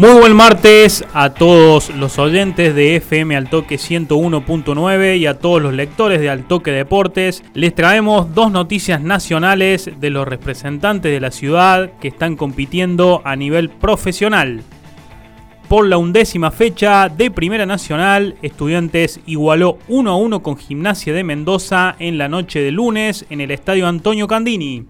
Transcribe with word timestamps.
Muy 0.00 0.18
buen 0.18 0.34
martes 0.34 1.04
a 1.12 1.34
todos 1.34 1.94
los 1.94 2.18
oyentes 2.18 2.74
de 2.74 2.96
FM 2.96 3.36
Altoque 3.36 3.74
101.9 3.74 5.18
y 5.18 5.26
a 5.26 5.38
todos 5.38 5.60
los 5.60 5.74
lectores 5.74 6.22
de 6.22 6.30
Altoque 6.30 6.70
Deportes. 6.70 7.44
Les 7.52 7.74
traemos 7.74 8.34
dos 8.34 8.50
noticias 8.50 9.02
nacionales 9.02 9.90
de 10.00 10.08
los 10.08 10.26
representantes 10.26 11.12
de 11.12 11.20
la 11.20 11.30
ciudad 11.30 11.90
que 12.00 12.08
están 12.08 12.36
compitiendo 12.36 13.20
a 13.26 13.36
nivel 13.36 13.68
profesional. 13.68 14.62
Por 15.68 15.86
la 15.86 15.98
undécima 15.98 16.50
fecha 16.50 17.10
de 17.10 17.30
Primera 17.30 17.66
Nacional, 17.66 18.36
Estudiantes 18.40 19.20
igualó 19.26 19.76
1 19.88 20.10
a 20.10 20.16
1 20.16 20.42
con 20.42 20.56
Gimnasia 20.56 21.12
de 21.12 21.24
Mendoza 21.24 21.94
en 21.98 22.16
la 22.16 22.30
noche 22.30 22.60
de 22.60 22.70
lunes 22.70 23.26
en 23.28 23.42
el 23.42 23.50
Estadio 23.50 23.86
Antonio 23.86 24.26
Candini. 24.26 24.86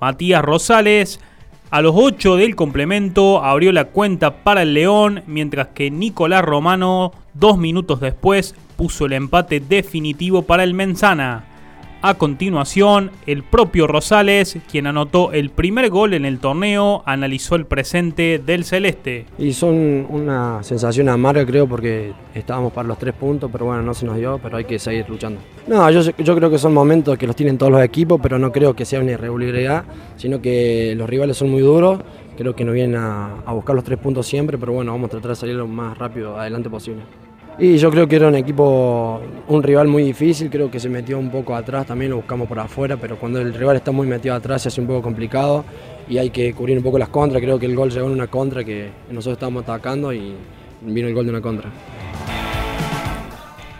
Matías 0.00 0.44
Rosales 0.44 1.18
a 1.74 1.82
los 1.82 1.92
8 1.96 2.36
del 2.36 2.54
complemento 2.54 3.42
abrió 3.42 3.72
la 3.72 3.86
cuenta 3.86 4.44
para 4.44 4.62
el 4.62 4.74
León, 4.74 5.24
mientras 5.26 5.66
que 5.74 5.90
Nicolás 5.90 6.44
Romano, 6.44 7.10
dos 7.32 7.58
minutos 7.58 7.98
después, 7.98 8.54
puso 8.76 9.06
el 9.06 9.12
empate 9.12 9.58
definitivo 9.58 10.42
para 10.42 10.62
el 10.62 10.72
Menzana. 10.72 11.46
A 12.06 12.12
continuación, 12.12 13.12
el 13.26 13.42
propio 13.42 13.86
Rosales, 13.86 14.58
quien 14.70 14.86
anotó 14.86 15.32
el 15.32 15.48
primer 15.48 15.88
gol 15.88 16.12
en 16.12 16.26
el 16.26 16.38
torneo, 16.38 17.02
analizó 17.06 17.54
el 17.54 17.64
presente 17.64 18.38
del 18.44 18.66
Celeste. 18.66 19.24
Y 19.38 19.54
son 19.54 20.06
una 20.10 20.62
sensación 20.62 21.08
amarga, 21.08 21.46
creo, 21.46 21.66
porque 21.66 22.12
estábamos 22.34 22.74
para 22.74 22.86
los 22.86 22.98
tres 22.98 23.14
puntos, 23.14 23.50
pero 23.50 23.64
bueno, 23.64 23.80
no 23.80 23.94
se 23.94 24.04
nos 24.04 24.18
dio, 24.18 24.38
pero 24.42 24.58
hay 24.58 24.66
que 24.66 24.78
seguir 24.78 25.08
luchando. 25.08 25.40
No, 25.66 25.90
yo, 25.90 26.36
creo 26.36 26.50
que 26.50 26.58
son 26.58 26.74
momentos 26.74 27.16
que 27.16 27.26
los 27.26 27.34
tienen 27.34 27.56
todos 27.56 27.72
los 27.72 27.82
equipos, 27.82 28.20
pero 28.22 28.38
no 28.38 28.52
creo 28.52 28.76
que 28.76 28.84
sea 28.84 29.00
una 29.00 29.12
irregularidad, 29.12 29.84
sino 30.16 30.42
que 30.42 30.92
los 30.98 31.08
rivales 31.08 31.38
son 31.38 31.50
muy 31.50 31.62
duros. 31.62 32.00
Creo 32.36 32.54
que 32.54 32.66
nos 32.66 32.74
vienen 32.74 33.00
a, 33.00 33.36
a 33.46 33.54
buscar 33.54 33.74
los 33.74 33.82
tres 33.82 33.98
puntos 33.98 34.26
siempre, 34.26 34.58
pero 34.58 34.74
bueno, 34.74 34.92
vamos 34.92 35.06
a 35.06 35.12
tratar 35.12 35.30
de 35.30 35.36
salir 35.36 35.54
lo 35.54 35.66
más 35.66 35.96
rápido 35.96 36.38
adelante 36.38 36.68
posible. 36.68 37.02
Y 37.56 37.76
yo 37.76 37.88
creo 37.90 38.08
que 38.08 38.16
era 38.16 38.26
un 38.26 38.34
equipo, 38.34 39.20
un 39.46 39.62
rival 39.62 39.86
muy 39.86 40.02
difícil, 40.02 40.50
creo 40.50 40.68
que 40.70 40.80
se 40.80 40.88
metió 40.88 41.18
un 41.18 41.30
poco 41.30 41.54
atrás, 41.54 41.86
también 41.86 42.10
lo 42.10 42.16
buscamos 42.16 42.48
por 42.48 42.58
afuera, 42.58 42.96
pero 42.96 43.16
cuando 43.16 43.40
el 43.40 43.54
rival 43.54 43.76
está 43.76 43.92
muy 43.92 44.08
metido 44.08 44.34
atrás 44.34 44.62
se 44.62 44.68
hace 44.68 44.80
un 44.80 44.88
poco 44.88 45.02
complicado 45.02 45.64
y 46.08 46.18
hay 46.18 46.30
que 46.30 46.52
cubrir 46.52 46.76
un 46.76 46.82
poco 46.82 46.98
las 46.98 47.10
contras, 47.10 47.40
creo 47.40 47.56
que 47.58 47.66
el 47.66 47.76
gol 47.76 47.90
llegó 47.90 48.06
en 48.06 48.12
una 48.12 48.26
contra 48.26 48.64
que 48.64 48.90
nosotros 49.08 49.34
estábamos 49.34 49.62
atacando 49.62 50.12
y 50.12 50.34
vino 50.82 51.06
el 51.06 51.14
gol 51.14 51.26
de 51.26 51.30
una 51.30 51.40
contra. 51.40 51.70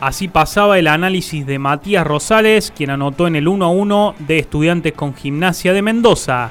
Así 0.00 0.26
pasaba 0.26 0.78
el 0.78 0.88
análisis 0.88 1.46
de 1.46 1.58
Matías 1.58 2.04
Rosales, 2.04 2.72
quien 2.74 2.90
anotó 2.90 3.28
en 3.28 3.36
el 3.36 3.46
1 3.46 3.64
a 3.64 3.68
1 3.68 4.14
de 4.18 4.38
Estudiantes 4.38 4.94
con 4.94 5.14
Gimnasia 5.14 5.72
de 5.72 5.82
Mendoza. 5.82 6.50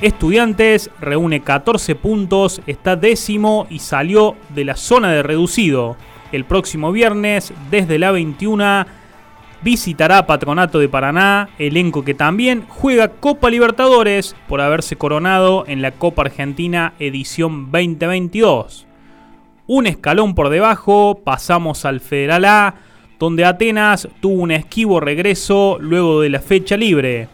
Estudiantes 0.00 0.90
reúne 1.00 1.42
14 1.42 1.94
puntos, 1.94 2.60
está 2.66 2.96
décimo 2.96 3.66
y 3.70 3.78
salió 3.78 4.34
de 4.48 4.64
la 4.64 4.76
zona 4.76 5.12
de 5.12 5.22
reducido. 5.22 5.96
El 6.32 6.44
próximo 6.44 6.92
viernes, 6.92 7.52
desde 7.70 7.98
la 7.98 8.10
21, 8.10 8.86
visitará 9.62 10.26
Patronato 10.26 10.78
de 10.78 10.88
Paraná, 10.88 11.48
elenco 11.58 12.04
que 12.04 12.14
también 12.14 12.64
juega 12.68 13.08
Copa 13.08 13.50
Libertadores 13.50 14.36
por 14.48 14.60
haberse 14.60 14.96
coronado 14.96 15.64
en 15.66 15.82
la 15.82 15.92
Copa 15.92 16.22
Argentina 16.22 16.94
edición 16.98 17.70
2022. 17.70 18.86
Un 19.66 19.86
escalón 19.86 20.34
por 20.34 20.48
debajo, 20.48 21.20
pasamos 21.24 21.84
al 21.84 22.00
Federal 22.00 22.44
A, 22.44 22.74
donde 23.18 23.44
Atenas 23.44 24.08
tuvo 24.20 24.42
un 24.42 24.50
esquivo 24.50 25.00
regreso 25.00 25.78
luego 25.80 26.20
de 26.20 26.30
la 26.30 26.40
fecha 26.40 26.76
libre. 26.76 27.28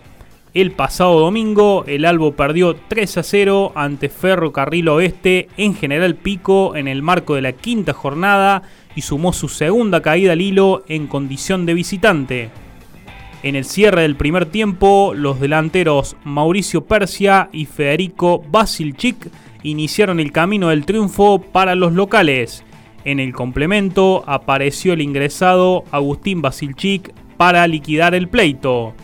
El 0.54 0.72
pasado 0.72 1.18
domingo, 1.18 1.84
el 1.86 2.04
Albo 2.04 2.32
perdió 2.32 2.76
3 2.76 3.18
a 3.18 3.22
0 3.22 3.72
ante 3.74 4.10
Ferrocarril 4.10 4.88
Oeste 4.88 5.48
en 5.56 5.74
General 5.74 6.14
Pico 6.14 6.76
en 6.76 6.88
el 6.88 7.00
marco 7.00 7.34
de 7.34 7.42
la 7.42 7.52
quinta 7.52 7.94
jornada 7.94 8.62
y 8.94 9.02
sumó 9.02 9.32
su 9.32 9.48
segunda 9.48 10.02
caída 10.02 10.32
al 10.32 10.40
hilo 10.40 10.84
en 10.88 11.06
condición 11.06 11.66
de 11.66 11.74
visitante. 11.74 12.50
En 13.42 13.56
el 13.56 13.64
cierre 13.64 14.02
del 14.02 14.16
primer 14.16 14.46
tiempo, 14.46 15.14
los 15.16 15.40
delanteros 15.40 16.16
Mauricio 16.24 16.84
Persia 16.84 17.48
y 17.52 17.66
Federico 17.66 18.42
Basilchik 18.48 19.30
iniciaron 19.64 20.20
el 20.20 20.30
camino 20.30 20.68
del 20.68 20.84
triunfo 20.84 21.40
para 21.40 21.74
los 21.74 21.92
locales. 21.92 22.64
En 23.04 23.18
el 23.18 23.32
complemento 23.32 24.22
apareció 24.26 24.92
el 24.92 25.00
ingresado 25.00 25.84
Agustín 25.90 26.40
Basilchik 26.40 27.12
para 27.36 27.66
liquidar 27.66 28.14
el 28.14 28.28
pleito. 28.28 28.94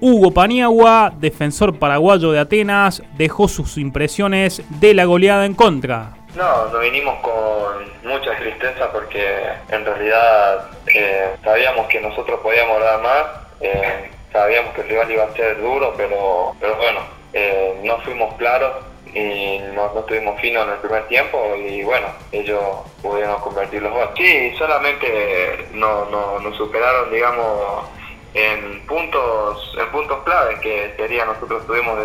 Hugo 0.00 0.30
Paniagua, 0.30 1.12
defensor 1.20 1.78
paraguayo 1.78 2.32
de 2.32 2.38
Atenas, 2.38 3.02
dejó 3.18 3.48
sus 3.48 3.76
impresiones 3.76 4.62
de 4.80 4.94
la 4.94 5.04
goleada 5.04 5.44
en 5.44 5.54
contra. 5.54 6.17
No, 6.34 6.66
nos 6.66 6.80
vinimos 6.80 7.18
con 7.20 7.90
mucha 8.04 8.36
tristeza 8.36 8.92
porque 8.92 9.48
en 9.70 9.84
realidad 9.84 10.68
eh, 10.86 11.34
sabíamos 11.42 11.88
que 11.88 12.00
nosotros 12.00 12.40
podíamos 12.40 12.80
dar 12.80 13.00
más, 13.00 13.24
eh, 13.60 14.10
sabíamos 14.32 14.74
que 14.74 14.82
el 14.82 14.88
rival 14.88 15.10
iba 15.10 15.24
a 15.24 15.32
ser 15.32 15.60
duro, 15.60 15.94
pero, 15.96 16.54
pero 16.60 16.76
bueno, 16.76 17.00
eh, 17.32 17.80
no 17.82 17.98
fuimos 18.00 18.34
claros 18.34 18.72
y 19.14 19.58
no, 19.74 19.92
no 19.94 20.00
estuvimos 20.00 20.38
finos 20.40 20.66
en 20.66 20.74
el 20.74 20.78
primer 20.78 21.08
tiempo 21.08 21.56
y 21.56 21.82
bueno, 21.82 22.08
ellos 22.30 22.62
pudieron 23.02 23.40
convertir 23.40 23.82
los 23.82 23.92
goles. 23.92 24.10
Sí, 24.16 24.54
solamente 24.58 25.66
no, 25.72 26.04
no, 26.10 26.38
nos 26.40 26.56
superaron, 26.56 27.10
digamos, 27.10 27.86
en 28.34 28.86
puntos 28.86 29.74
en 29.80 29.90
puntos 29.90 30.22
clave 30.24 30.60
que 30.60 30.92
sería 30.98 31.24
nosotros 31.24 31.62
estuvimos 31.62 31.98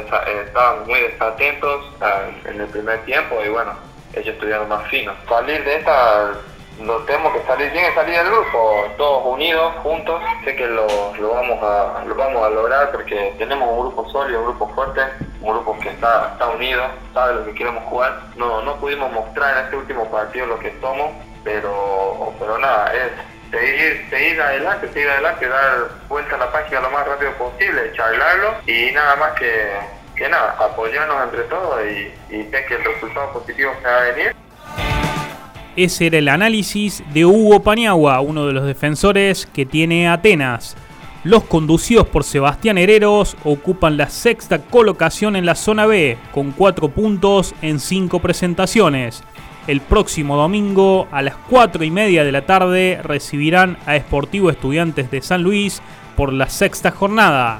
estábamos 0.45 0.87
muy 0.87 1.01
desatentos 1.01 1.85
en 2.45 2.61
el 2.61 2.67
primer 2.67 3.03
tiempo 3.03 3.43
y 3.43 3.49
bueno 3.49 3.73
ellos 4.13 4.33
estuvieron 4.33 4.69
más 4.69 4.87
finos 4.89 5.15
salir 5.27 5.63
de 5.63 5.75
esta 5.75 6.31
no 6.79 6.95
tenemos 7.03 7.33
que 7.33 7.43
salir 7.43 7.71
bien 7.71 7.93
salir 7.93 8.17
del 8.17 8.27
grupo 8.27 8.85
todos 8.97 9.25
unidos 9.27 9.73
juntos. 9.83 10.21
Sé 10.43 10.55
que 10.55 10.67
lo, 10.67 10.87
lo 11.19 11.29
vamos 11.29 11.63
a 11.63 12.03
lo 12.05 12.15
vamos 12.15 12.43
a 12.45 12.49
lograr 12.49 12.91
porque 12.91 13.33
tenemos 13.37 13.69
un 13.69 13.79
grupo 13.79 14.09
sólido 14.09 14.39
un 14.39 14.45
grupo 14.45 14.67
fuerte 14.73 15.01
un 15.41 15.51
grupo 15.51 15.77
que 15.79 15.89
está, 15.89 16.29
está 16.33 16.49
unido 16.49 16.83
sabe 17.13 17.35
lo 17.35 17.45
que 17.45 17.53
queremos 17.53 17.83
jugar. 17.85 18.19
No 18.35 18.61
no 18.63 18.75
pudimos 18.77 19.11
mostrar 19.11 19.57
en 19.57 19.63
este 19.65 19.77
último 19.77 20.09
partido 20.09 20.47
lo 20.47 20.59
que 20.59 20.73
somos 20.81 21.11
pero 21.43 22.33
pero 22.39 22.57
nada 22.57 22.91
es 22.93 23.11
seguir, 23.51 24.07
seguir 24.09 24.41
adelante, 24.41 24.91
seguir 24.93 25.09
adelante, 25.09 25.47
dar 25.47 25.89
vuelta 26.09 26.35
a 26.35 26.39
la 26.39 26.51
página 26.51 26.81
lo 26.81 26.89
más 26.89 27.07
rápido 27.07 27.31
posible, 27.33 27.93
charlarlo 27.93 28.55
y 28.65 28.91
nada 28.91 29.15
más 29.17 29.33
que, 29.33 29.69
que 30.23 30.29
nada, 30.29 30.55
apoyarnos 30.57 31.17
entre 31.21 31.41
todos 31.43 31.81
y, 31.85 32.33
y 32.33 32.43
ver 32.43 32.65
que 32.65 32.75
el 32.75 32.85
resultado 32.85 33.33
positivo 33.33 33.71
se 33.81 33.87
va 33.87 33.97
a 33.97 34.03
venir. 34.13 34.35
Ese 35.75 36.07
era 36.07 36.17
el 36.17 36.29
análisis 36.29 37.03
de 37.13 37.25
Hugo 37.25 37.61
Paniagua, 37.61 38.21
uno 38.21 38.47
de 38.47 38.53
los 38.53 38.65
defensores 38.65 39.45
que 39.47 39.65
tiene 39.65 40.07
Atenas. 40.07 40.77
Los 41.25 41.43
conducidos 41.43 42.07
por 42.07 42.23
Sebastián 42.23 42.77
Hereros 42.77 43.35
ocupan 43.43 43.97
la 43.97 44.09
sexta 44.09 44.59
colocación 44.59 45.35
en 45.35 45.45
la 45.45 45.55
zona 45.55 45.87
B, 45.87 46.17
con 46.31 46.51
4 46.51 46.87
puntos 46.89 47.53
en 47.61 47.81
5 47.81 48.19
presentaciones. 48.19 49.23
El 49.67 49.81
próximo 49.81 50.37
domingo 50.37 51.09
a 51.11 51.21
las 51.21 51.35
4 51.49 51.83
y 51.83 51.91
media 51.91 52.23
de 52.23 52.31
la 52.31 52.45
tarde 52.45 52.97
recibirán 53.03 53.77
a 53.85 53.97
Sportivo 53.97 54.49
Estudiantes 54.49 55.11
de 55.11 55.21
San 55.21 55.43
Luis 55.43 55.81
por 56.15 56.31
la 56.31 56.47
sexta 56.47 56.91
jornada. 56.91 57.59